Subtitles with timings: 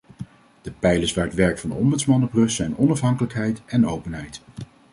[0.61, 4.41] De pijlers waar het werk van de ombudsman op rust zijn onafhankelijkheid en openheid.